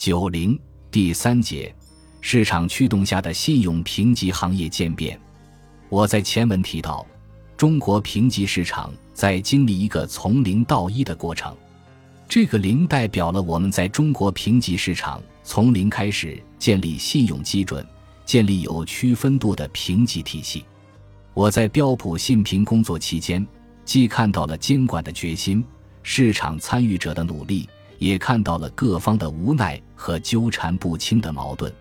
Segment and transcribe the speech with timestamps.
[0.00, 0.58] 九零
[0.90, 1.70] 第三节，
[2.22, 5.20] 市场驱动下的信用评级行业渐变。
[5.90, 7.06] 我在前文提到，
[7.54, 11.54] 中国评级市场在经历一个从零到一的过程。
[12.26, 17.86] 这个零代表了我们在中国评级市场从零开始建立信用基准，
[18.24, 20.64] 建立有区分度的评级体系。
[21.34, 23.46] 我在标普信评工作期间，
[23.84, 25.62] 既看到了监管的决心，
[26.02, 27.68] 市场参与者的努力，
[28.00, 31.72] 也看到了各方的无奈和纠缠不清的矛盾。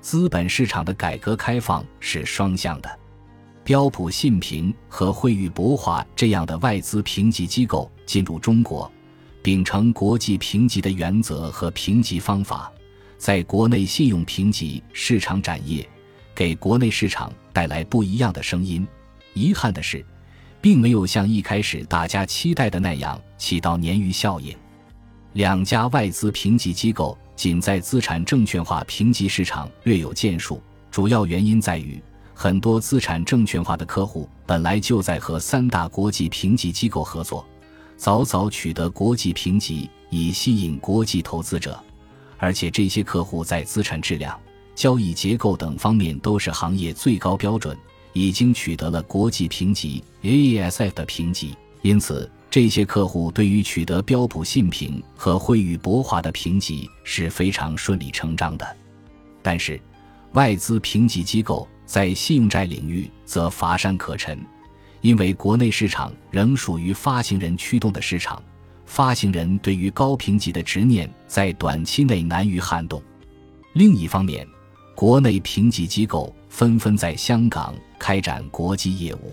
[0.00, 2.98] 资本市场的改革开放是双向的，
[3.64, 8.90] 标普信评和惠誉博华这样的外资评级机构进入中国。
[9.42, 12.70] 秉承国际评级的原则和评级方法，
[13.18, 15.86] 在国内信用评级市场展业，
[16.34, 18.86] 给国内市场带来不一样的声音。
[19.34, 20.04] 遗憾的是，
[20.60, 24.56] 并没有像一开始大家期待的那样起到鲶鱼效应。
[25.38, 32.02] 两家外资评级机构仅在资产证券化评级市场略有建树，主要原因在于
[32.34, 37.46] 很多资产证券化的客户本来就在和三大国际评级机构合作。
[37.96, 41.80] 早早取得国际评级，以吸引国际投资者，
[42.38, 44.36] 而且这些客户在资产质量、
[44.74, 47.78] 交易结构等方面都是行业最高标准，
[48.12, 58.76] 已经取得了国际评级 AESF 的评级，因此这些客户对于取得标普信评和惠誉博华的评级是非常顺理成章的。
[59.42, 59.80] 但是，
[60.32, 64.38] 外资评级机构在信用债领域则乏善可陈。
[65.00, 68.42] 因为国内市场仍属于发行人驱动的市场，
[68.84, 73.00] 发行人对于高评级的执念在短期内难于撼动。
[73.74, 74.44] 另一方面，
[74.96, 79.32] 国内评级机构纷纷在香港开展国际业务。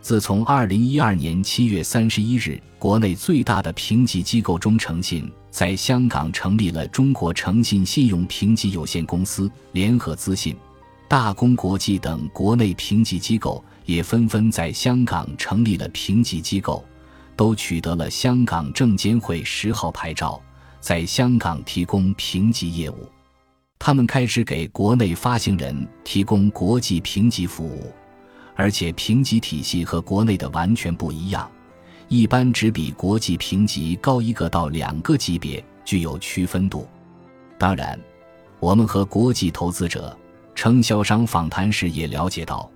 [0.00, 10.56] 自从2012年7月31日，国内最大的评级机构中诚信在香港成立了中国诚信信用评级有限公司，联合资信、
[11.08, 13.62] 大公国际等国内评级机构。
[13.86, 16.84] 也纷纷在香港成立了评级机构，
[17.34, 20.40] 都取得了香港证监会十号牌照，
[20.78, 23.08] 在香港提供评级业务。
[23.80, 27.92] 他们开始给国内发行人提供国际评级服务，
[28.60, 31.50] 而且评级体系和国内的完全不一样，
[32.08, 36.86] 一般只比国际评级高一个到两个级别，具有区分度。
[37.56, 37.98] 当然，
[38.58, 40.14] 我们和国际投资者、
[40.54, 42.70] 承销商访谈时也了解到。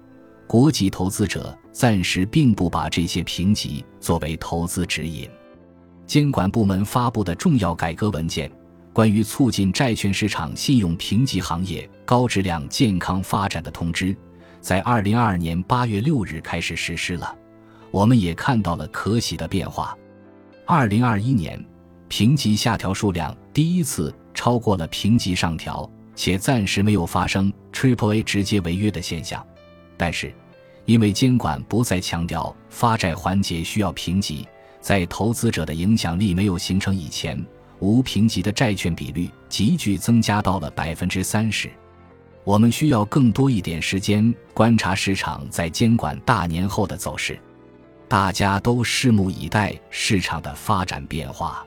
[0.46, 5.28] 国际投资者暂时并不把这些评级作为投资指引。
[6.06, 8.48] 监管部门发布的重要改革文件
[8.94, 14.06] 《关于促进债券市场信用评级行业高质量健康发展的通知》
[14.64, 17.36] 在二零二二年八月六日开始实施了。
[17.90, 19.94] 我们也看到了可喜的变化。
[20.64, 21.62] 二零二一年，
[22.08, 29.46] 评级下调数量第一次超过了评级上调，且暂时没有发生 Triple A 直接违约的现象。
[29.98, 30.32] 但是，
[30.86, 34.48] 因为监管不再强调发债环节需要评级，
[34.80, 37.38] 在投资者的影响力没有形成以前，
[37.80, 41.70] 无评级的债券比率急剧增加到了百分之三十。
[42.44, 47.38] 我们需要更多一点时间观察市场在监管大年后的走势。
[48.06, 51.66] 大家都拭目以待市场的发展变化。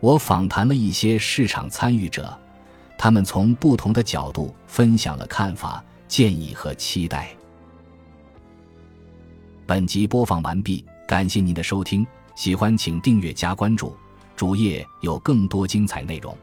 [0.00, 2.36] 我访谈了一些市场参与者，
[2.98, 7.30] 他们从不同的角度分享了看法、建议和期待。
[9.64, 12.04] 本集播放完毕，感谢您的收听，
[12.34, 13.96] 喜欢请订阅加关注，
[14.34, 16.36] 主页有更多精彩内容。